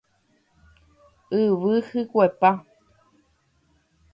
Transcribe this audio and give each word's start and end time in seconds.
Yvy 1.43 1.75
hykuepa 1.87 2.49